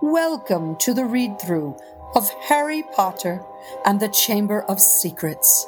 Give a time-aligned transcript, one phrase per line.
[0.00, 1.76] Welcome to the read through
[2.14, 3.44] of Harry Potter
[3.84, 5.66] and the Chamber of Secrets.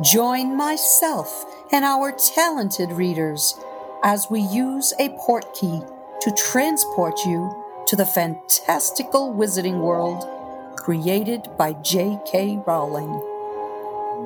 [0.00, 3.54] Join myself and our talented readers
[4.02, 5.86] as we use a portkey
[6.22, 7.54] to transport you
[7.88, 10.26] to the fantastical wizarding world
[10.78, 12.62] created by J.K.
[12.66, 13.20] Rowling.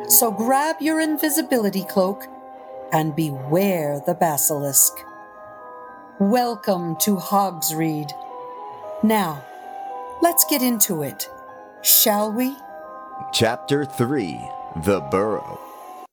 [0.06, 2.28] So grab your invisibility cloak
[2.92, 4.92] and beware the basilisk.
[6.20, 8.12] Welcome to Hogsreed.
[9.04, 9.44] Now,
[10.22, 11.28] let's get into it,
[11.82, 12.54] shall we?
[13.32, 14.38] Chapter 3
[14.84, 15.58] The Burrow.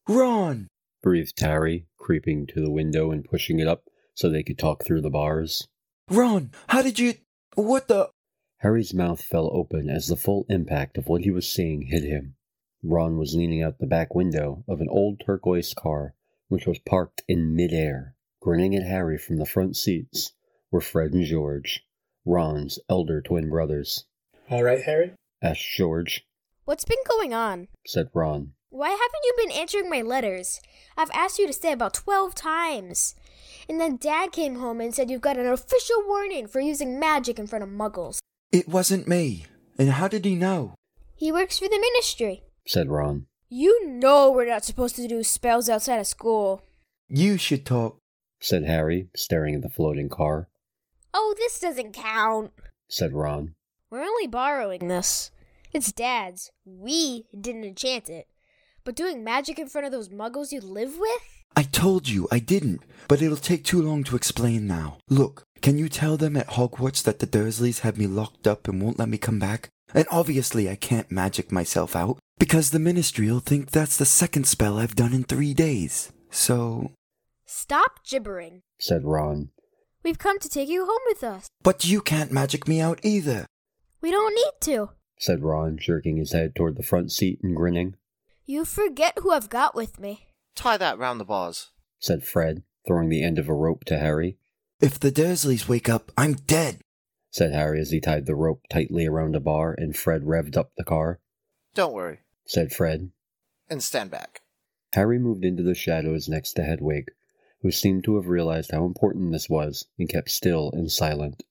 [0.08, 0.68] Ron!
[1.04, 3.84] breathed Harry, creeping to the window and pushing it up
[4.16, 5.68] so they could talk through the bars.
[6.10, 7.14] Ron, how did you.
[7.54, 8.10] What the.
[8.58, 12.38] Harry's mouth fell open as the full impact of what he was seeing hit him.
[12.82, 16.16] Ron was leaning out the back window of an old turquoise car,
[16.48, 18.16] which was parked in midair.
[18.42, 20.34] Grinning at Harry from the front seats
[20.72, 21.86] were Fred and George,
[22.30, 24.06] Ron's elder twin brothers.
[24.52, 25.14] All right, Harry?
[25.42, 26.24] asked George.
[26.66, 27.70] What's been going on?
[27.88, 28.52] said Ron.
[28.70, 30.62] Why haven't you been answering my letters?
[30.96, 33.16] I've asked you to stay about 12 times.
[33.68, 37.40] And then Dad came home and said you've got an official warning for using magic
[37.40, 38.20] in front of muggles.
[38.52, 39.48] It wasn't me.
[39.80, 40.76] And how did he know?
[41.16, 42.44] He works for the ministry.
[42.68, 43.26] said Ron.
[43.50, 46.62] You know we're not supposed to do spells outside of school.
[47.08, 47.98] You should talk.
[48.40, 50.48] said Harry, staring at the floating car.
[51.14, 52.52] Oh, this doesn't count.
[52.88, 53.56] said Ron.
[53.90, 55.32] We're only borrowing this.
[55.74, 56.52] It's Dad's.
[56.66, 58.28] We didn't enchant it.
[58.84, 61.22] But doing magic in front of those muggles you live with?
[61.56, 64.98] I told you I didn't, but it'll take too long to explain now.
[65.10, 68.82] Look, can you tell them at Hogwarts that the Dursleys have me locked up and
[68.82, 69.70] won't let me come back?
[69.94, 74.78] And obviously I can't magic myself out, because the Ministry'll think that's the second spell
[74.78, 76.12] I've done in three days.
[76.30, 76.92] So.
[77.46, 78.62] Stop gibbering.
[78.80, 79.50] said Ron.
[80.04, 81.48] We've come to take you home with us.
[81.62, 83.46] But you can't magic me out either.
[84.02, 84.92] We don't need to.
[85.18, 87.96] said Ron, jerking his head toward the front seat and grinning.
[88.46, 90.28] You forget who I've got with me.
[90.56, 91.70] Tie that round the bars.
[92.00, 94.38] said Fred, throwing the end of a rope to Harry.
[94.80, 96.80] If the Dursleys wake up, I'm dead.
[97.30, 100.72] said Harry as he tied the rope tightly around a bar and Fred revved up
[100.78, 101.20] the car.
[101.76, 102.20] Don't worry.
[102.46, 103.12] said Fred.
[103.70, 104.42] And stand back.
[104.94, 107.12] Harry moved into the shadows next to Hedwig,
[107.62, 111.44] who seemed to have realized how important this was and kept still and silent.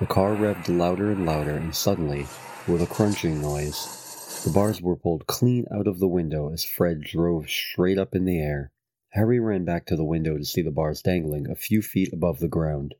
[0.00, 2.26] The car revved louder and louder, and suddenly,
[2.68, 7.00] with a crunching noise, the bars were pulled clean out of the window as Fred
[7.00, 8.70] drove straight up in the air.
[9.10, 12.38] Harry ran back to the window to see the bars dangling a few feet above
[12.38, 12.94] the ground.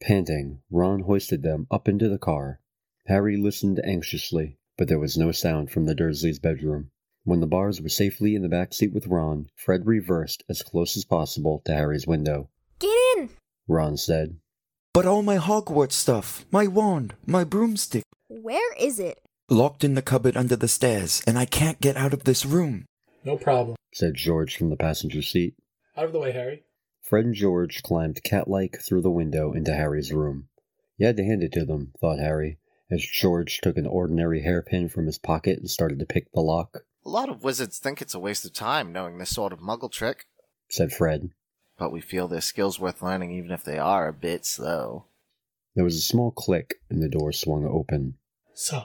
[0.00, 2.60] Panting, Ron hoisted them up into the car.
[3.06, 6.90] Harry listened anxiously, but there was no sound from the Dursleys' bedroom.
[7.30, 10.96] When the bars were safely in the back seat with Ron, Fred reversed as close
[10.96, 12.50] as possible to Harry's window.
[12.80, 13.30] Get in!
[13.68, 14.40] Ron said,
[14.92, 19.20] But all my Hogwarts stuff, my wand, my broomstick, Where is it?
[19.48, 22.86] locked in the cupboard under the stairs, and I can't get out of this room.
[23.24, 23.76] No problem.
[23.94, 25.54] said George from the passenger seat.
[25.96, 26.64] Out of the way, Harry.
[27.00, 30.48] Fred and George climbed cat-like through the window into Harry's room.
[30.96, 32.58] You had to hand it to them, thought Harry,
[32.90, 36.82] as George took an ordinary hairpin from his pocket and started to pick the lock,
[37.04, 39.90] A lot of wizards think it's a waste of time knowing this sort of muggle
[39.90, 40.26] trick,
[40.68, 41.30] said Fred.
[41.78, 45.06] but we feel their skills worth learning even if they are a bit slow.
[45.74, 48.14] There was a small click and the door swung open.
[48.52, 48.84] So,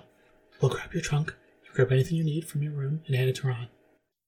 [0.61, 3.35] we'll grab your trunk, you grab anything you need from your room, and hand it
[3.37, 3.67] to Ron.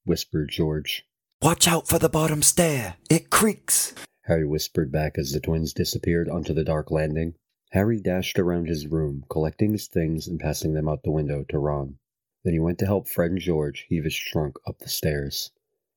[0.03, 1.05] Whispered George.
[1.41, 2.95] Watch out for the bottom stair.
[3.09, 3.93] It creaks.
[4.23, 7.35] Harry whispered back as the twins disappeared onto the dark landing.
[7.71, 11.57] Harry dashed around his room, collecting his things and passing them out the window to
[11.59, 11.99] Ron.
[12.47, 15.51] Then he went to help Fred and George heave his trunk up the stairs.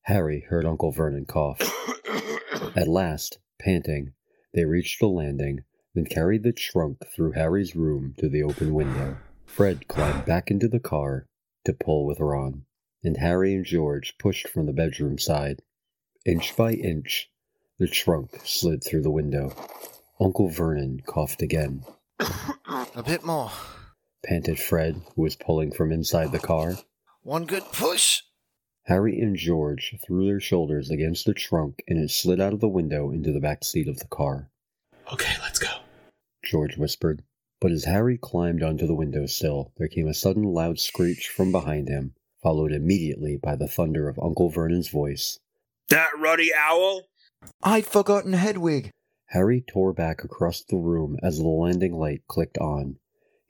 [0.07, 1.61] Harry heard Uncle Vernon cough.
[2.77, 4.15] At last, panting,
[4.53, 5.63] they reached the landing,
[5.95, 9.19] then carried the trunk through Harry's room to the open window.
[9.47, 11.29] Fred climbed back into the car
[11.67, 12.65] to pull with Ron,
[13.05, 15.63] and Harry and George pushed from the bedroom side.
[16.27, 17.31] Inch by inch,
[17.79, 19.55] the trunk slid through the window.
[20.21, 21.85] Uncle Vernon coughed again.
[22.19, 23.53] a bit more.
[24.25, 26.77] Panted Fred, who was pulling from inside the car.
[27.23, 28.23] One good push.
[28.85, 32.69] Harry and George threw their shoulders against the trunk and it slid out of the
[32.69, 34.51] window into the back seat of the car.
[35.13, 35.69] Okay, let's go.
[36.45, 37.23] George whispered.
[37.61, 41.89] But as Harry climbed onto the windowsill, there came a sudden loud screech from behind
[41.89, 45.39] him, followed immediately by the thunder of Uncle Vernon's voice.
[45.91, 47.03] That ruddy owl?
[47.63, 48.91] I'd forgotten Hedwig.
[49.27, 52.99] Harry tore back across the room as the landing light clicked on.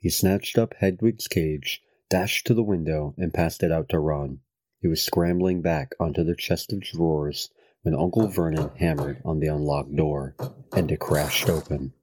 [0.01, 4.39] He snatched up Hedwig's cage, dashed to the window, and passed it out to Ron.
[4.79, 7.51] He was scrambling back onto the chest of drawers
[7.83, 10.35] when Uncle Vernon hammered on the unlocked door,
[10.75, 11.93] and it crashed open.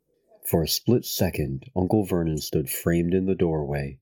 [0.46, 3.98] For a split second, Uncle Vernon stood framed in the doorway.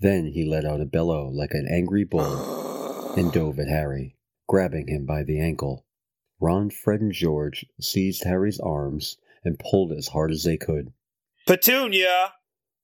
[0.00, 4.16] Then he let out a bellow like an angry bull and dove at Harry,
[4.48, 5.86] grabbing him by the ankle.
[6.40, 10.92] Ron, Fred, and George seized Harry's arms and pulled as hard as they could.
[11.46, 12.32] Petunia!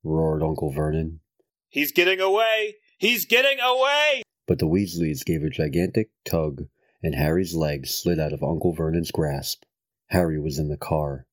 [0.04, 1.20] Roared Uncle Vernon.
[1.68, 2.76] He's getting away!
[2.98, 4.22] He's getting away!
[4.46, 6.66] But the Weasleys gave a gigantic tug,
[7.02, 9.64] and Harry's legs slid out of Uncle Vernon's grasp.
[10.08, 11.26] Harry was in the car.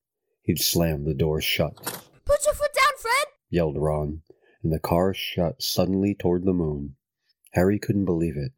[0.43, 1.75] He'd slammed the door shut.
[2.25, 3.25] Put your foot down, Fred!
[3.49, 4.21] yelled Ron,
[4.63, 6.95] and the car shot suddenly toward the moon.
[7.53, 8.51] Harry couldn't believe it.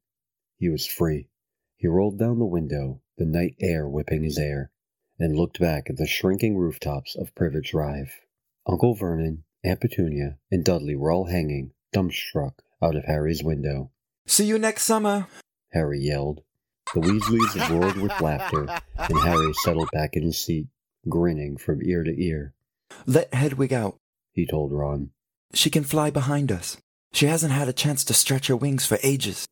[0.57, 1.29] He was free.
[1.77, 4.71] He rolled down the window, the night air whipping his hair,
[5.17, 8.13] and looked back at the shrinking rooftops of Privet Drive.
[8.67, 13.91] Uncle Vernon, Aunt Petunia, and Dudley were all hanging, dumbstruck, out of Harry's window.
[14.25, 15.27] See you next summer.
[15.71, 16.41] Harry yelled.
[16.93, 18.67] The Weasleys roared with laughter,
[18.97, 20.67] and Harry settled back in his seat,
[21.07, 22.53] grinning from ear to ear.
[23.05, 23.97] Let Hedwig out.
[24.33, 25.11] He told Ron.
[25.53, 26.77] She can fly behind us.
[27.13, 29.45] She hasn't had a chance to stretch her wings for ages.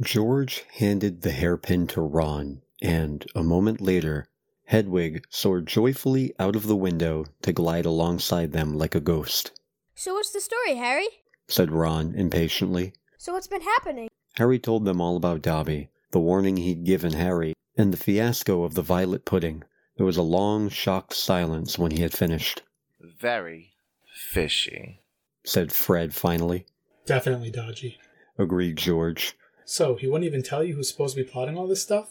[0.00, 4.28] George handed the hairpin to Ron, and a moment later,
[4.68, 9.50] Hedwig soared joyfully out of the window to glide alongside them like a ghost.
[9.94, 11.08] So what's the story, Harry?
[11.48, 12.92] said Ron impatiently.
[13.16, 14.10] So what's been happening?
[14.34, 18.74] Harry told them all about Dobby, the warning he'd given Harry, and the fiasco of
[18.74, 19.62] the violet pudding.
[19.96, 22.60] There was a long, shocked silence when he had finished,
[23.00, 23.72] Very
[24.12, 25.00] fishy.
[25.44, 26.66] said Fred finally.
[27.06, 27.96] Definitely dodgy.
[28.36, 29.34] Agreed George,
[29.64, 32.10] So, he wouldn't even tell you who's supposed to be plotting all this stuff?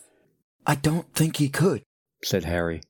[0.66, 1.84] I don't think he could.
[2.24, 2.82] Said Harry.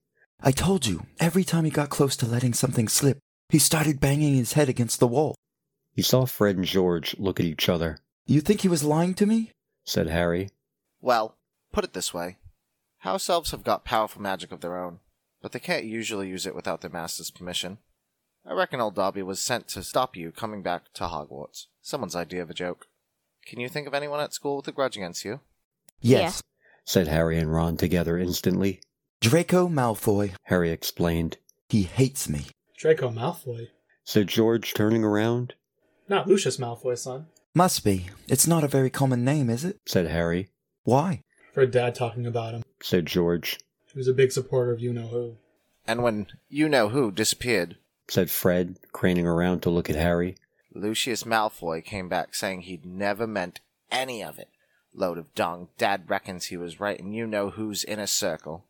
[0.42, 3.20] I told you, every time he got close to letting something slip,
[3.50, 5.36] he started banging his head against the wall.
[5.94, 9.26] He saw Fred and George look at each other, You think he was lying to
[9.26, 9.52] me?
[9.86, 10.50] said Harry.
[11.02, 11.38] Well,
[11.72, 12.38] put it this way
[13.00, 15.00] House elves have got powerful magic of their own,
[15.42, 17.78] but they can't usually use it without their master's permission.
[18.46, 21.66] I reckon old Dobby was sent to stop you coming back to Hogwarts.
[21.82, 22.88] Someone's idea of a joke.
[23.46, 25.40] Can you think of anyone at school with a grudge against you?
[26.00, 26.42] Yes.
[26.86, 28.82] said Harry and Ron together instantly.
[29.22, 30.34] Draco Malfoy.
[30.44, 31.38] Harry explained,
[31.70, 32.48] He hates me.
[32.78, 33.70] Draco Malfoy.
[34.04, 35.56] said George, turning around.
[36.08, 37.28] Not Lucius Malfoy, son.
[37.54, 38.08] Must be.
[38.28, 39.80] It's not a very common name, is it?
[39.88, 40.50] said Harry,
[40.84, 41.22] Why?
[41.56, 42.64] Heard Dad talking about him.
[42.82, 43.60] said George,
[43.92, 45.36] He was a big supporter of you know who.
[45.88, 47.78] And when you know who disappeared,
[48.08, 50.36] said Fred, craning around to look at Harry.
[50.74, 53.62] Lucius Malfoy came back saying he'd never meant
[53.92, 54.50] any of it.
[54.94, 55.70] Load of dung.
[55.78, 58.66] Dad reckons he was right, and you know who's in a circle.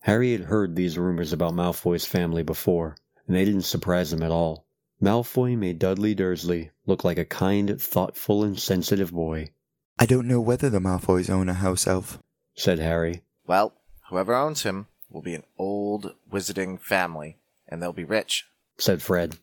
[0.00, 4.30] Harry had heard these rumors about Malfoy's family before, and they didn't surprise him at
[4.30, 4.64] all.
[5.00, 9.50] Malfoy made Dudley Dursley look like a kind, thoughtful, and sensitive boy,
[9.98, 12.18] I don't know whether the Malfoys own a house elf.
[12.54, 13.20] said Harry.
[13.46, 13.74] Well,
[14.08, 17.36] whoever owns him will be an old wizarding family,
[17.68, 18.46] and they'll be rich.
[18.78, 19.36] said Fred,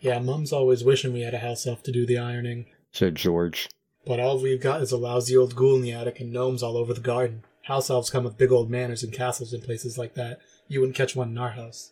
[0.00, 2.66] Yeah, Mum's always wishing we had a house elf to do the ironing.
[2.92, 3.68] said George,
[4.06, 6.76] But all we've got is a lousy old ghoul in the attic and gnomes all
[6.76, 7.42] over the garden.
[7.66, 10.38] House elves come with big old manors and castles and places like that.
[10.68, 11.90] You wouldn't catch one in our house.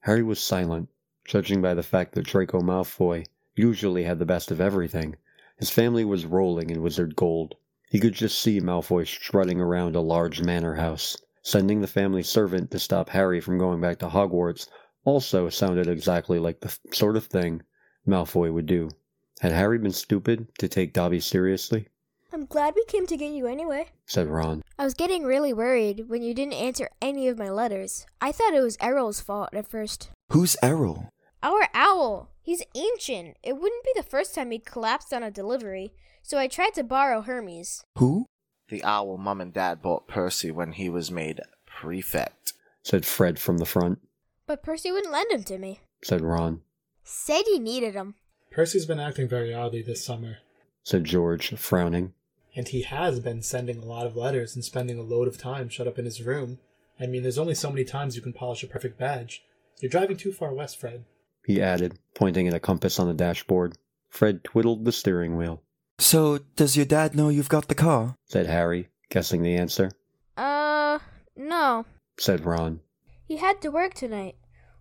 [0.00, 0.88] Harry was silent,
[1.24, 5.14] judging by the fact that Draco Malfoy usually had the best of everything.
[5.56, 7.54] His family was rolling in wizard gold.
[7.88, 11.16] He could just see Malfoy strutting around a large manor house.
[11.40, 14.66] Sending the family servant to stop Harry from going back to Hogwarts
[15.04, 17.62] also sounded exactly like the sort of thing
[18.08, 18.90] Malfoy would do.
[19.38, 21.86] Had Harry been stupid to take Dobby seriously?
[22.32, 23.88] I'm glad we came to get you anyway.
[24.06, 24.62] said Ron.
[24.78, 28.06] I was getting really worried when you didn't answer any of my letters.
[28.20, 30.10] I thought it was Errol's fault at first.
[30.30, 31.10] Who's Errol?
[31.42, 32.30] Our owl!
[32.42, 33.36] He's ancient.
[33.42, 36.82] It wouldn't be the first time he'd collapsed on a delivery, so I tried to
[36.82, 37.84] borrow Hermes.
[37.98, 38.26] Who?
[38.68, 42.54] The owl Mum and Dad bought Percy when he was made prefect.
[42.82, 43.98] said Fred from the front.
[44.46, 45.80] But Percy wouldn't lend him to me.
[46.02, 46.62] said Ron.
[47.04, 48.14] Said he needed him.
[48.50, 50.38] Percy's been acting very oddly this summer,
[50.82, 52.14] said George, frowning.
[52.54, 55.68] And he has been sending a lot of letters and spending a load of time
[55.68, 56.58] shut up in his room.
[57.00, 59.42] I mean, there's only so many times you can polish a prefect badge.
[59.80, 61.04] You're driving too far west, Fred.
[61.46, 63.76] He added, pointing at a compass on the dashboard.
[64.08, 65.62] Fred twiddled the steering wheel.
[65.98, 68.16] So, does your dad know you've got the car?
[68.26, 69.90] said Harry, guessing the answer.
[70.36, 70.98] Uh,
[71.36, 71.86] no.
[72.18, 72.80] Said Ron.
[73.26, 74.36] He had to work tonight.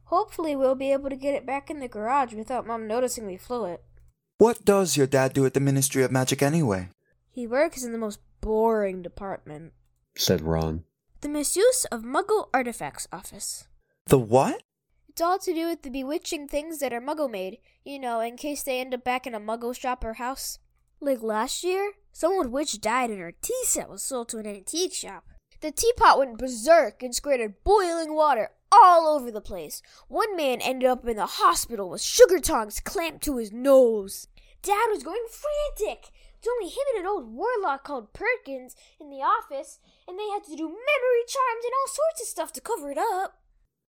[0.06, 3.38] Hopefully, we'll be able to get it back in the garage without Mom noticing we
[3.38, 3.82] flew it.
[4.38, 6.90] What does your dad do at the Ministry of Magic anyway?
[7.32, 9.72] He works in the most boring department
[10.16, 10.84] Said Ron.
[11.22, 13.68] the Misuse of Muggle Artifacts Office.
[14.08, 14.64] The what?
[15.08, 18.36] It's all to do with the bewitching things that are Muggle made, you know, in
[18.36, 20.60] case they end up back in a Muggle shop or house.
[21.00, 24.94] Like last year, someone witch died and her tea set was sold to an antique
[24.94, 25.24] shop.
[25.62, 29.82] The teapot went berserk and squirted boiling water all over the place.
[30.08, 34.28] One man ended up in the hospital with sugar tongs clamped to his nose.
[34.64, 36.12] Dad was going frantic.
[36.42, 40.44] It's only him and an old warlock called Perkins in the office, and they had
[40.46, 43.36] to do memory charms and all sorts of stuff to cover it up.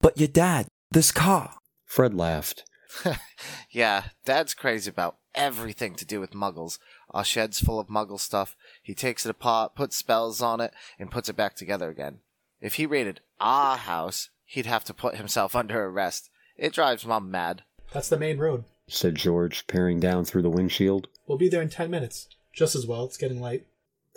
[0.01, 1.57] But your dad, this car.
[1.85, 2.63] Fred laughed.
[3.69, 6.79] yeah, Dad's crazy about everything to do with muggles.
[7.11, 8.55] Our shed's full of muggle stuff.
[8.81, 12.21] He takes it apart, puts spells on it, and puts it back together again.
[12.59, 16.31] If he raided our house, he'd have to put himself under arrest.
[16.57, 17.61] It drives Mom mad.
[17.93, 18.63] That's the main road.
[18.87, 21.09] said George, peering down through the windshield.
[21.27, 22.27] We'll be there in ten minutes.
[22.53, 23.67] Just as well, it's getting light.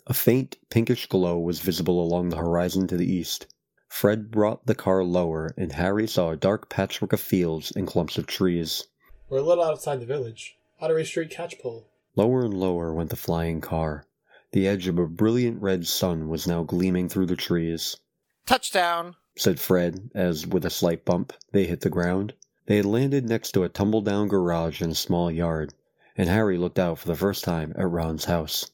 [0.07, 3.47] A faint pinkish glow was visible along the horizon to the east.
[3.89, 8.19] Fred brought the car lower, and Harry saw a dark patchwork of fields and clumps
[8.19, 8.85] of trees.
[9.29, 10.57] We're a little outside the village.
[10.81, 11.85] Ottery Street Catchpole.
[12.17, 14.07] Lower and lower went the flying car.
[14.53, 17.97] The edge of a brilliant red sun was now gleaming through the trees.
[18.45, 19.15] Touchdown!
[19.37, 22.35] said Fred, as with a slight bump they hit the ground.
[22.67, 25.75] They had landed next to a tumble down garage in a small yard,
[26.17, 28.71] and Harry looked out for the first time at Ron's house.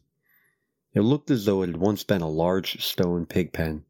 [0.95, 3.85] It looked as though it had once been a large stone pig pen,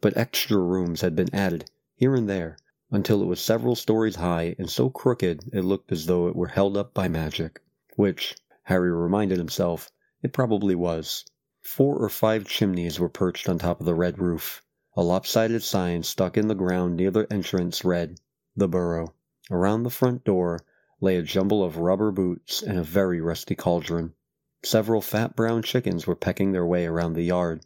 [0.00, 2.56] but extra rooms had been added here and there
[2.90, 6.48] until it was several stories high and so crooked it looked as though it were
[6.48, 7.60] held up by magic,
[7.96, 9.90] which, Harry reminded himself,
[10.22, 11.24] it probably was.
[11.62, 14.62] Four or five chimneys were perched on top of the red roof.
[14.96, 18.20] A lopsided sign stuck in the ground near the entrance read,
[18.54, 19.14] The Burrow.
[19.50, 20.60] Around the front door
[21.04, 24.14] lay a jumble of rubber boots and a very rusty cauldron.
[24.62, 27.60] Several fat brown chickens were pecking their way around the yard,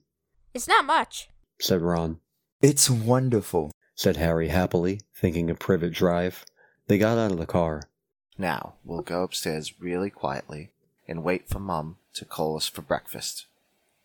[0.53, 1.29] It's not much.
[1.61, 2.21] said Ron.
[2.61, 3.71] It's wonderful.
[3.95, 6.45] Said Harry happily, thinking of Privet Drive.
[6.89, 7.85] They got out of the car.
[8.37, 10.71] Now, we'll go upstairs really quietly
[11.07, 13.47] and wait for Mum to call us for breakfast.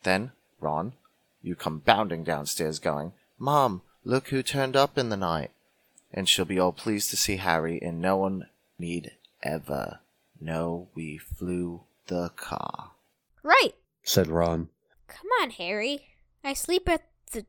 [0.03, 0.93] Then, Ron,
[1.41, 5.51] you come bounding downstairs going, Mom, look who turned up in the night.
[6.11, 8.47] And she'll be all pleased to see Harry, and no one
[8.77, 9.11] need
[9.43, 9.99] ever
[10.39, 12.91] know we flew the car.
[13.43, 13.73] Right.
[14.03, 14.69] said Ron.
[15.07, 16.07] Come on, Harry.
[16.43, 17.45] I sleep at the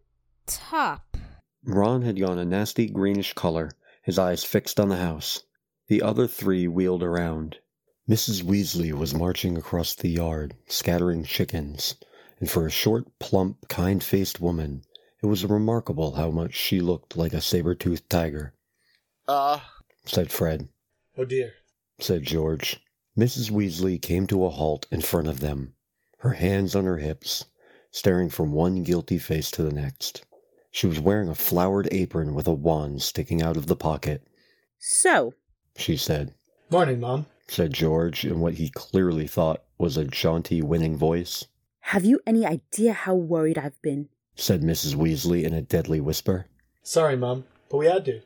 [0.47, 1.17] top.
[1.65, 3.71] Ron had gone a nasty greenish color,
[4.03, 5.43] his eyes fixed on the house.
[5.89, 7.57] The other three wheeled around.
[8.09, 8.43] Mrs.
[8.43, 11.95] Weasley was marching across the yard, scattering chickens,
[12.39, 14.83] and for a short, plump, kind faced woman,
[15.23, 18.53] it was remarkable how much she looked like a saber toothed tiger,
[19.27, 19.61] Uh,
[20.05, 20.69] said Fred.
[21.17, 21.55] Oh dear.
[21.99, 22.81] Said George.
[23.19, 23.51] Mrs.
[23.51, 25.75] Weasley came to a halt in front of them,
[26.19, 27.45] her hands on her hips,
[27.91, 30.25] staring from one guilty face to the next.
[30.73, 34.27] She was wearing a flowered apron with a wand sticking out of the pocket.
[34.79, 35.35] So,
[35.77, 36.35] She said,
[36.71, 37.27] Morning, Mom.
[37.47, 41.47] said George in what he clearly thought was a jaunty, winning voice.
[41.81, 44.09] have you any idea how worried I've been?
[44.35, 44.97] Said Mrs.
[44.97, 46.47] Weasley in a deadly whisper.
[46.83, 48.21] Sorry, Mom, but we had to.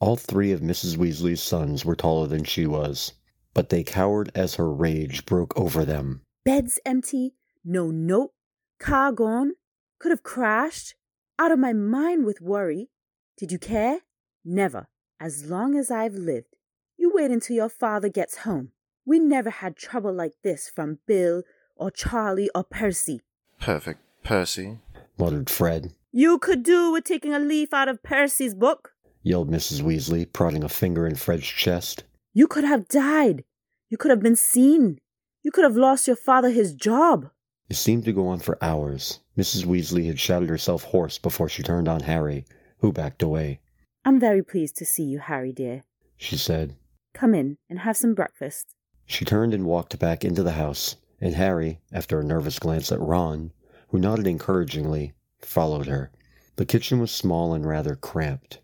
[0.00, 0.96] All three of Mrs.
[0.96, 3.12] Weasley's sons were taller than she was,
[3.54, 6.22] but they cowered as her rage broke over them.
[6.44, 7.34] Beds empty,
[7.64, 8.32] no note,
[8.78, 9.52] car gone,
[9.98, 10.94] could have crashed.
[11.38, 12.90] Out of my mind with worry.
[13.36, 14.00] Did you care?
[14.44, 14.86] Never,
[15.18, 16.54] as long as I've lived.
[16.96, 18.70] You wait until your father gets home.
[19.04, 21.42] We never had trouble like this from Bill
[21.76, 23.20] or Charlie or Percy.
[23.60, 24.00] perfect.
[24.22, 24.78] Percy.
[25.18, 25.92] muttered Fred.
[26.12, 28.92] You could do with taking a leaf out of Percy's book.
[29.24, 29.80] Yelled Mrs.
[29.82, 32.04] Weasley, prodding a finger in Fred's chest.
[32.32, 33.42] You could have died.
[33.88, 34.98] You could have been seen.
[35.42, 37.30] You could have lost your father his job.
[37.68, 39.20] It seemed to go on for hours.
[39.36, 39.64] Mrs.
[39.64, 42.44] Weasley had shouted herself hoarse before she turned on Harry,
[42.78, 43.60] who backed away.
[44.04, 45.82] I'm very pleased to see you, Harry dear.
[46.18, 46.76] She said.
[47.14, 48.74] Come in and have some breakfast.
[49.06, 53.00] She turned and walked back into the house, and Harry, after a nervous glance at
[53.00, 53.52] Ron,
[53.88, 56.10] who nodded encouragingly, followed her.
[56.56, 58.60] The kitchen was small and rather cramped.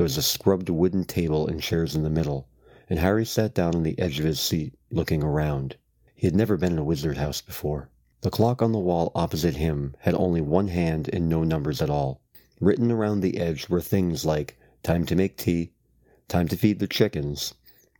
[0.00, 2.48] There was a scrubbed wooden table and chairs in the middle,
[2.88, 5.76] and Harry sat down on the edge of his seat, looking around.
[6.14, 7.90] He had never been in a wizard house before.
[8.22, 11.90] The clock on the wall opposite him had only one hand and no numbers at
[11.90, 12.22] all.
[12.62, 15.72] Written around the edge were things like time to make tea,
[16.28, 17.52] time to feed the chickens,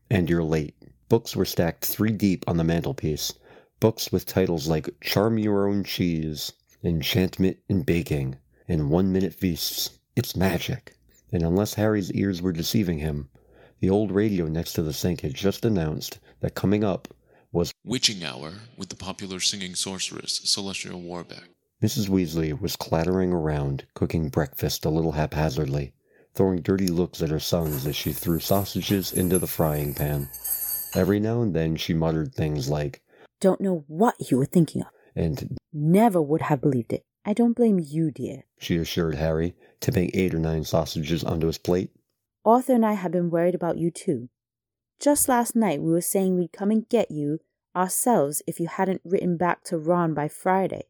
[0.09, 0.75] and you're late.
[1.11, 3.35] Books were stacked three deep on the mantelpiece,
[3.79, 9.99] books with titles like Charm Your Own Cheese, Enchantment in Baking, and One Minute Feasts.
[10.17, 10.97] It's magic.
[11.33, 13.29] And unless Harry's ears were deceiving him,
[13.81, 17.09] the old radio next to the sink had just announced that coming up
[17.53, 21.49] was Witching Hour with the popular singing sorceress Celestina Warbeck.
[21.83, 22.09] Mrs.
[22.09, 25.93] Weasley was clattering around, cooking breakfast a little haphazardly,
[26.35, 30.29] throwing dirty looks at her sons as she threw sausages into the frying pan.
[30.95, 33.03] Every now and then she muttered things like,
[33.41, 34.89] Don't know what you were thinking of.
[35.17, 37.05] and Never would have believed it.
[37.25, 38.45] I don't blame you, dear.
[38.59, 41.91] she assured Harry, tipping eight or nine sausages onto his plate.
[42.45, 44.29] Arthur and I have been worried about you too.
[44.99, 47.41] Just last night we were saying we'd come and get you
[47.77, 50.85] ourselves if you hadn't written back to Ron by Friday.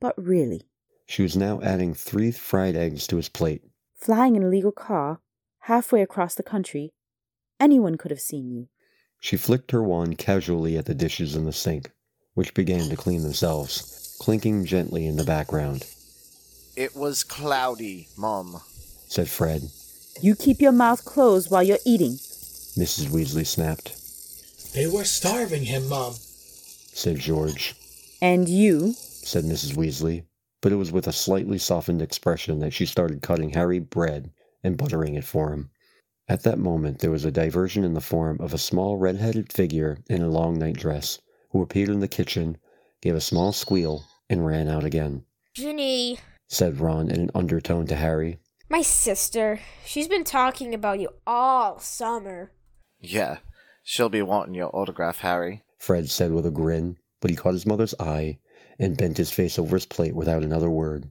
[0.00, 0.62] But really,
[1.06, 3.62] She was now adding three fried eggs to his plate.
[3.96, 5.20] flying in a legal car,
[5.60, 6.92] halfway across the country,
[7.60, 8.68] anyone could have seen you.
[9.20, 11.90] She flicked her wand casually at the dishes in the sink,
[12.34, 15.86] which began to clean themselves, clinking gently in the background,
[16.76, 18.60] It was cloudy, Mum.
[19.06, 19.62] said Fred.
[20.20, 22.12] You keep your mouth closed while you're eating.
[22.76, 23.06] Mrs.
[23.08, 23.94] Weasley snapped,
[24.74, 26.14] They were starving him, Mom.
[26.92, 27.74] said George,
[28.20, 29.76] And you, said Mrs.
[29.76, 30.24] Weasley,
[30.60, 34.30] but it was with a slightly softened expression that she started cutting Harry bread
[34.62, 35.70] and buttering it for him.
[36.26, 39.52] At that moment, there was a diversion in the form of a small red headed
[39.52, 42.56] figure in a long nightdress, who appeared in the kitchen,
[43.04, 45.22] gave a small squeal, and ran out again,
[45.54, 46.18] Ginny,
[46.48, 48.38] said Ron in an undertone to Harry.
[48.70, 52.50] my sister, she's been talking about you all summer.
[52.98, 53.38] Yeah,
[53.82, 55.62] she'll be wanting your autograph, Harry.
[55.78, 58.38] Fred said with a grin, but he caught his mother's eye
[58.78, 61.10] and bent his face over his plate without another word.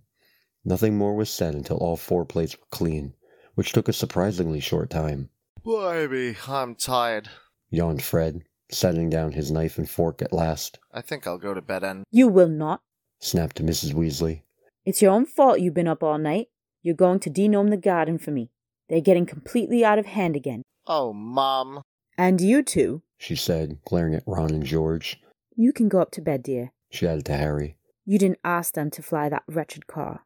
[0.65, 3.13] Nothing more was said until all four plates were clean,
[3.53, 5.29] which took a surprisingly short time,
[5.63, 7.29] Blimey, I'm tired.
[7.69, 8.41] yawned Fred,
[8.74, 10.80] setting down his knife and fork at last.
[10.94, 12.03] I think I'll go to bed and.
[12.12, 12.82] you will not.
[13.20, 13.94] Snapped Mrs.
[13.94, 14.42] Weasley.
[14.86, 16.48] It's your own fault you've been up all night.
[16.82, 18.51] You're going to de-gnome the garden for me.
[18.89, 20.63] They're getting completely out of hand again.
[20.88, 21.82] Oh, Mom.
[22.18, 25.20] And you too, She said, glaring at Ron and George.
[25.56, 26.72] you can go up to bed, dear.
[26.92, 27.77] She added to Harry.
[28.06, 30.25] You didn't ask them to fly that wretched car.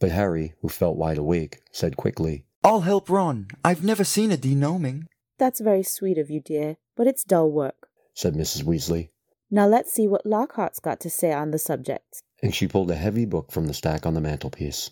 [0.00, 3.48] But Harry, who felt wide awake, said quickly, I'll help Ron.
[3.64, 5.06] I've never seen a de-gnoming.
[5.38, 7.87] That's very sweet of you, dear, but it's dull work.
[8.18, 8.64] Said Mrs.
[8.64, 9.10] Weasley,
[9.48, 12.20] Now let's see what Lockhart's got to say on the subject.
[12.42, 14.90] and she pulled a heavy book from the stack on the mantelpiece.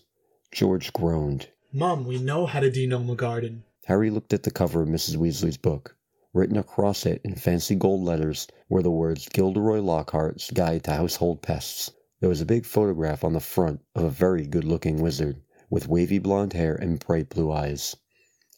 [0.53, 1.49] George groaned.
[1.73, 3.65] Mom, we know how to de-gnome a garden.
[3.87, 5.17] Harry looked at the cover of Mrs.
[5.17, 5.97] Weasley's book.
[6.33, 11.43] Written across it in fancy gold letters were the words Gilderoy Lockhart's Guide to Household
[11.43, 11.91] Pests.
[12.21, 15.89] There was a big photograph on the front of a very good looking wizard with
[15.89, 17.97] wavy blonde hair and bright blue eyes.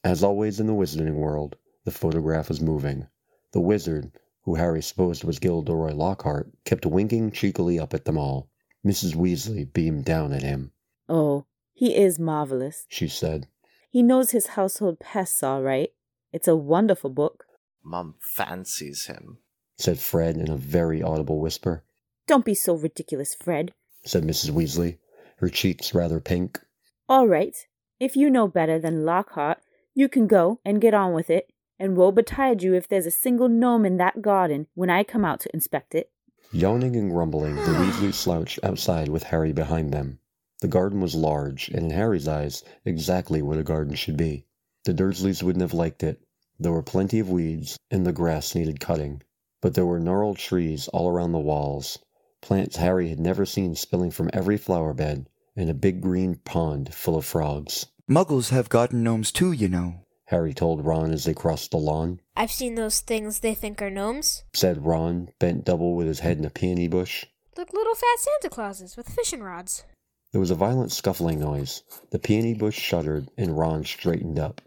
[0.04, 3.06] As always in the wizarding world, the photograph was moving.
[3.52, 4.12] The wizard,
[4.48, 8.48] who Harry supposed was Gilderoy Lockhart, kept winking cheekily up at them all.
[8.82, 9.14] Mrs.
[9.14, 10.72] Weasley beamed down at him.
[11.06, 12.86] Oh, he is marvelous.
[12.88, 13.46] She said,
[13.90, 15.90] He knows his household pests all right.
[16.32, 17.44] It's a wonderful book.
[17.84, 19.36] Mum fancies him.
[19.76, 21.84] said Fred in a very audible whisper.
[22.26, 23.74] Don't be so ridiculous, Fred.
[24.06, 24.50] said Mrs.
[24.50, 24.96] Weasley,
[25.36, 26.58] her cheeks rather pink.
[27.06, 27.54] All right.
[28.00, 29.58] If you know better than Lockhart,
[29.92, 33.10] you can go and get on with it, and woe betide you if there's a
[33.10, 36.10] single gnome in that garden when I come out to inspect it.
[36.52, 40.18] Yawning and grumbling, the Weasleys slouched outside with Harry behind them.
[40.60, 44.46] The garden was large, and in Harry's eyes, exactly what a garden should be.
[44.84, 46.20] The Dursleys wouldn't have liked it.
[46.58, 49.22] There were plenty of weeds, and the grass needed cutting.
[49.60, 51.98] But there were gnarled trees all around the walls,
[52.40, 56.94] plants Harry had never seen spilling from every flower bed, and a big green pond
[56.94, 57.86] full of frogs.
[58.08, 60.06] Muggles have garden gnomes too, you know.
[60.28, 62.20] Harry told Ron as they crossed the lawn.
[62.36, 64.44] I've seen those things they think are gnomes.
[64.52, 67.24] Said Ron, bent double with his head in a peony bush.
[67.56, 69.84] Look little fat Santa Clauses with fishing rods.
[70.32, 71.82] There was a violent scuffling noise.
[72.10, 74.60] The peony bush shuddered, and Ron straightened up.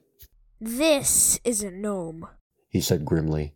[0.60, 2.28] This is a gnome.
[2.68, 3.54] He said grimly,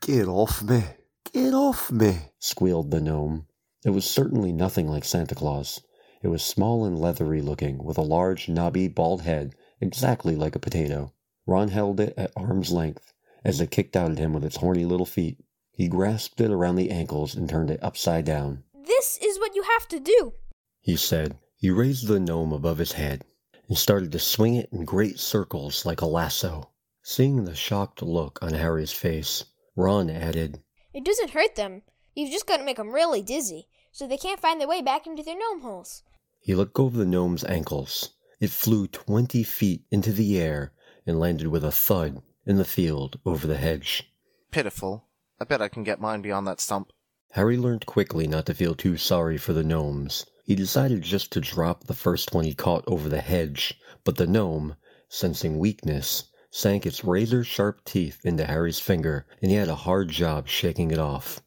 [0.00, 0.84] Get off me!
[1.32, 2.18] Get off me!
[2.38, 3.48] squealed the gnome.
[3.84, 5.80] It was certainly nothing like Santa Claus.
[6.22, 10.60] It was small and leathery looking, with a large, knobby, bald head, exactly like a
[10.60, 11.12] potato.
[11.48, 14.84] Ron held it at arm's length as it kicked out at him with its horny
[14.84, 15.38] little feet.
[15.72, 18.64] He grasped it around the ankles and turned it upside down.
[18.74, 20.34] This is what you have to do.
[20.82, 21.38] He said.
[21.56, 23.24] He raised the gnome above his head
[23.66, 26.68] and started to swing it in great circles like a lasso.
[27.02, 30.60] Seeing the shocked look on Harry's face, Ron added,
[30.92, 31.80] It doesn't hurt them.
[32.14, 35.06] You've just got to make them really dizzy, so they can't find their way back
[35.06, 36.02] into their gnome holes.
[36.40, 38.10] He let go of the gnome's ankles.
[38.38, 40.72] It flew twenty feet into the air
[41.08, 44.12] and landed with a thud in the field over the hedge.
[44.52, 45.06] Pitiful.
[45.40, 46.92] I bet I can get mine beyond that stump.
[47.32, 50.24] Harry learned quickly not to feel too sorry for the gnomes.
[50.44, 54.26] He decided just to drop the first one he caught over the hedge, but the
[54.26, 54.76] gnome,
[55.08, 60.08] sensing weakness, sank its razor sharp teeth into Harry's finger, and he had a hard
[60.08, 61.40] job shaking it off.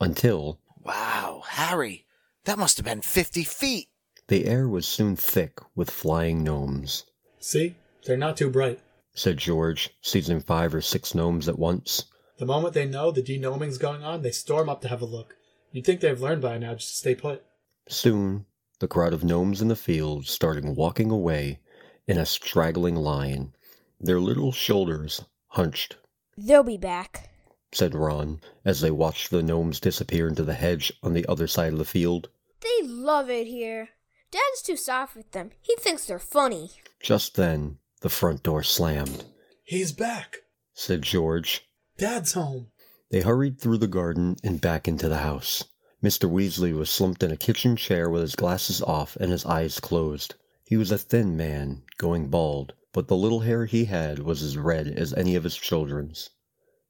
[0.00, 2.06] Until Wow, Harry,
[2.44, 3.88] that must have been 50 feet.
[4.28, 7.04] the air was soon thick with flying gnomes,
[7.38, 7.74] See?
[8.04, 8.80] They're not too bright.
[9.16, 12.04] Said George, seizing five or six gnomes at once.
[12.38, 15.34] The moment they know the de-gnoming's going on, they storm up to have a look.
[15.72, 17.42] You'd think they've learned by now just to stay put.
[17.88, 18.44] Soon,
[18.78, 21.60] the crowd of gnomes in the field started walking away
[22.06, 23.52] in a straggling line.
[23.98, 25.96] their little shoulders hunched,
[26.36, 27.30] They'll be back.
[27.72, 31.72] said Ron as they watched the gnomes disappear into the hedge on the other side
[31.72, 32.28] of the field.
[32.60, 33.88] They love it here.
[34.30, 35.52] Dad's too soft with them.
[35.62, 36.72] He thinks they're funny.
[37.00, 39.24] Just then, the front door slammed,
[39.64, 40.38] He's back.
[40.74, 41.66] said George.
[41.98, 42.68] Dad's home.
[43.10, 45.64] They hurried through the garden and back into the house.
[46.02, 46.30] Mr.
[46.30, 50.34] Weasley was slumped in a kitchen chair with his glasses off and his eyes closed.
[50.64, 54.56] He was a thin man, going bald, but the little hair he had was as
[54.58, 56.30] red as any of his children's.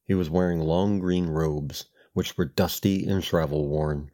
[0.05, 4.11] He was wearing long green robes, which were dusty and travel worn.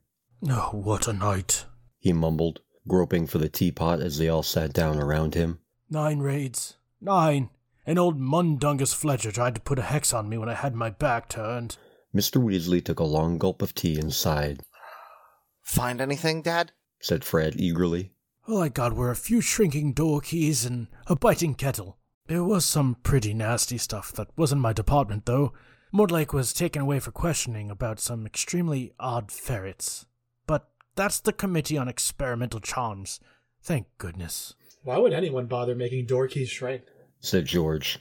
[0.48, 1.64] Oh, what a night.
[1.98, 5.60] He mumbled, groping for the teapot as they all sat down around him.
[5.88, 6.74] Nine raids.
[7.04, 7.50] Nine.
[7.84, 10.88] An old Mundungus Fletcher tried to put a hex on me when I had my
[10.88, 11.76] back turned.
[12.14, 12.40] Mr.
[12.40, 14.60] Weasley took a long gulp of tea and sighed.
[15.62, 16.70] Find anything, Dad?
[17.00, 18.12] said Fred eagerly.
[18.46, 21.98] All I got were a few shrinking door keys and a biting kettle.
[22.28, 25.52] There was some pretty nasty stuff that wasn't my department, though.
[25.92, 30.06] Mortlake was taken away for questioning about some extremely odd ferrets.
[30.46, 33.18] But that's the Committee on Experimental Charms.
[33.60, 34.54] Thank goodness.
[34.84, 36.82] Why would anyone bother making door keys shrink?
[37.22, 37.98] Said George.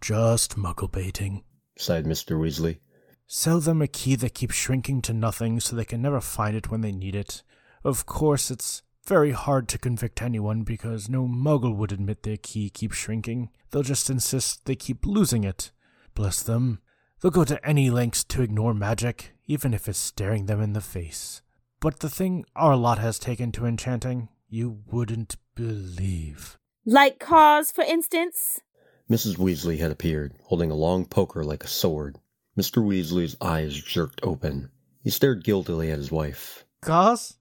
[0.00, 1.44] Just muggle baiting.
[1.76, 2.38] sighed Mr.
[2.38, 2.78] Weasley.
[3.26, 6.70] Sell them a key that keeps shrinking to nothing so they can never find it
[6.70, 7.42] when they need it.
[7.84, 12.70] Of course, it's very hard to convict anyone because no muggle would admit their key
[12.70, 13.50] keeps shrinking.
[13.70, 15.70] They'll just insist they keep losing it.
[16.14, 16.80] Bless them.
[17.20, 20.80] They'll go to any lengths to ignore magic, even if it's staring them in the
[20.80, 21.42] face.
[21.80, 26.58] But the thing our lot has taken to enchanting, you wouldn't believe.
[26.92, 28.62] Like cars, for instance?
[29.08, 29.36] Mrs.
[29.36, 32.18] Weasley had appeared, holding a long poker like a sword.
[32.58, 32.84] Mr.
[32.84, 34.72] Weasley's eyes jerked open.
[35.04, 36.64] He stared guiltily at his wife.
[36.80, 37.36] Cause?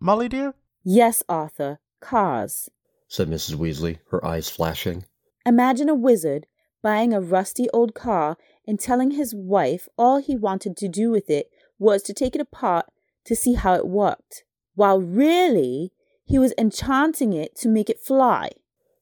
[0.00, 0.54] Molly dear?
[0.82, 2.70] Yes, Arthur, cause,
[3.06, 3.56] said Mrs.
[3.56, 5.04] Weasley, her eyes flashing.
[5.44, 6.46] Imagine a wizard
[6.80, 11.28] buying a rusty old car and telling his wife all he wanted to do with
[11.28, 12.86] it was to take it apart
[13.26, 14.44] to see how it worked,
[14.76, 15.92] while really
[16.24, 18.48] he was enchanting it to make it fly.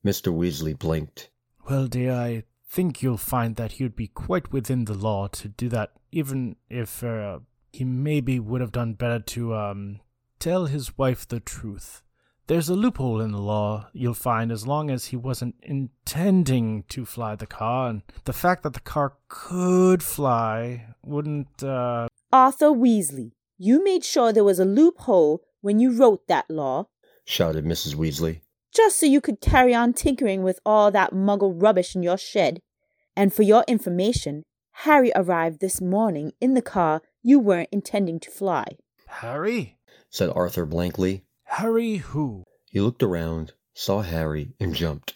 [0.04, 0.32] Mr.
[0.32, 1.30] Weasley blinked.
[1.68, 5.48] Well, dear, I think you'll find that he would be quite within the law to
[5.48, 7.40] do that, even if uh,
[7.72, 10.00] he maybe would have done better to um,
[10.38, 12.02] tell his wife the truth.
[12.48, 17.04] There's a loophole in the law, you'll find, as long as he wasn't intending to
[17.04, 22.08] fly the car, and the fact that the car could fly wouldn't, uh.
[22.32, 26.88] Arthur Weasley, you made sure there was a loophole when you wrote that law,
[27.24, 27.94] shouted Mrs.
[27.94, 28.40] Weasley.
[28.74, 32.61] Just so you could carry on tinkering with all that muggle rubbish in your shed.
[33.16, 38.30] And for your information, Harry arrived this morning in the car you weren't intending to
[38.30, 38.76] fly.
[39.06, 39.76] Harry?
[40.11, 41.24] said Arthur blankly.
[41.44, 42.44] Harry who?
[42.70, 45.14] He looked around, saw Harry, and jumped.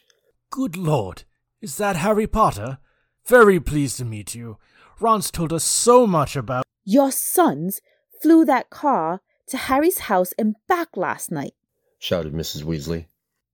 [0.51, 1.25] Good lord,
[1.61, 2.79] is that Harry Potter?
[3.27, 4.59] Very pleased to meet you.
[5.01, 6.65] Ron's told us so much about.
[6.85, 7.81] Your sons
[8.23, 11.55] flew that car to Harry's house and back last night.
[11.99, 12.63] shouted Mrs.
[12.63, 13.07] Weasley.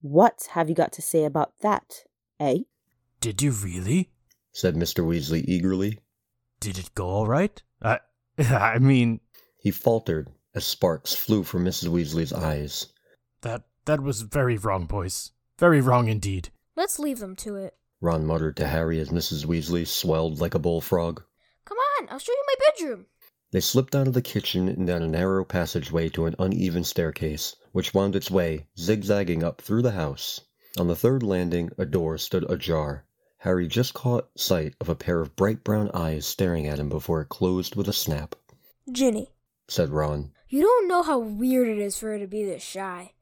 [0.03, 2.05] What have you got to say about that,
[2.39, 2.59] eh?
[3.21, 4.11] Did you really?
[4.53, 5.05] said Mr.
[5.05, 6.01] Weasley eagerly.
[6.61, 7.63] Did it go all right?
[7.81, 8.01] I,
[8.39, 9.21] I mean,
[9.57, 11.89] He faltered as sparks flew from Mrs.
[11.89, 12.89] Weasley's eyes.
[13.43, 15.31] that that was very wrong, boys.
[15.59, 16.51] Very wrong indeed.
[16.77, 17.75] Let's leave them to it.
[18.01, 19.47] Ron muttered to Harry as Mrs.
[19.47, 21.23] Weasley swelled like a bullfrog.
[21.65, 23.07] Come on, I'll show you my bedroom.
[23.53, 27.55] They slipped out of the kitchen and down a narrow passageway to an uneven staircase,
[27.73, 30.41] which wound its way, zigzagging up through the house.
[30.79, 33.05] On the third landing, a door stood ajar.
[33.41, 37.21] Harry just caught sight of a pair of bright brown eyes staring at him before
[37.21, 38.37] it closed with a snap.
[38.91, 39.29] Ginny,
[39.69, 40.33] Said Ron.
[40.49, 43.13] you don't know how weird it is for her to be this shy.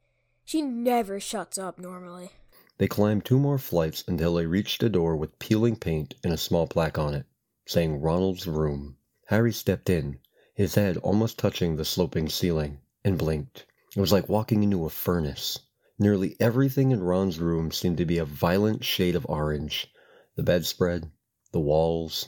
[0.45, 2.31] She never shuts up normally.
[2.77, 6.37] They climbed two more flights until they reached a door with peeling paint and a
[6.37, 7.25] small plaque on it,
[7.65, 8.95] saying Ronald's room.
[9.31, 10.19] Harry stepped in,
[10.53, 13.65] his head almost touching the sloping ceiling, and blinked.
[13.95, 15.57] It was like walking into a furnace.
[15.97, 19.89] Nearly everything in Ron's room seemed to be a violent shade of orange
[20.35, 21.09] the bedspread,
[21.53, 22.27] the walls,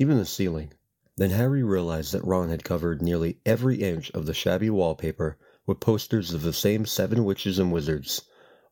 [0.00, 0.72] even the ceiling.
[1.16, 5.78] Then Harry realized that Ron had covered nearly every inch of the shabby wallpaper with
[5.78, 8.22] posters of the same seven witches and wizards,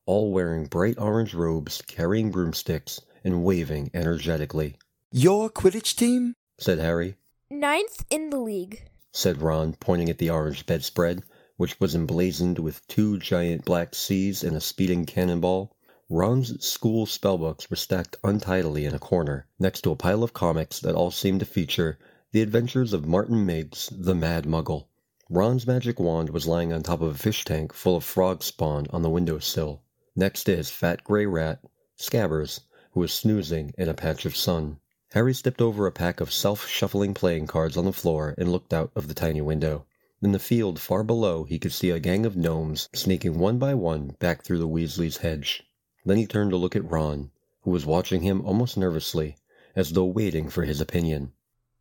[0.07, 4.77] all wearing bright orange robes, carrying broomsticks, and waving energetically.
[5.13, 6.35] Your Quidditch team?
[6.59, 7.15] said Harry.
[7.53, 8.89] Ninth in the league.
[9.11, 11.25] said Ron, pointing at the orange bedspread,
[11.57, 15.77] which was emblazoned with two giant black C's and a speeding cannonball.
[16.09, 20.79] Ron's school spellbooks were stacked untidily in a corner, next to a pile of comics
[20.79, 21.99] that all seemed to feature
[22.31, 24.87] the adventures of Martin Miggs, the Mad Muggle.
[25.29, 28.87] Ron's magic wand was lying on top of a fish tank full of frog spawn
[28.91, 29.83] on the windowsill.
[30.15, 31.65] Next to his fat gray rat,
[31.99, 32.61] Scabbers,
[32.93, 34.79] who was snoozing in a patch of sun.
[35.13, 38.73] Harry stepped over a pack of self shuffling playing cards on the floor and looked
[38.73, 39.85] out of the tiny window.
[40.23, 43.75] In the field far below, he could see a gang of gnomes sneaking one by
[43.75, 45.65] one back through the Weasley's hedge.
[46.05, 49.37] Then he turned to look at Ron, who was watching him almost nervously,
[49.75, 51.33] as though waiting for his opinion.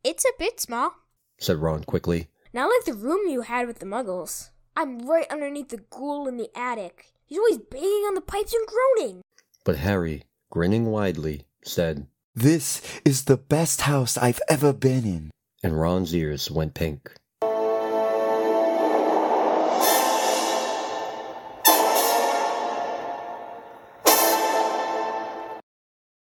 [0.02, 0.94] It's a bit small.
[1.38, 2.30] Said Ron quickly.
[2.52, 4.50] Not like the room you had with the muggles.
[4.76, 7.12] I'm right underneath the ghoul in the attic.
[7.26, 9.22] He's always banging on the pipes and groaning.
[9.64, 15.30] But Harry, grinning widely, said, This is the best house I've ever been in.
[15.64, 17.12] And Ron's ears went pink.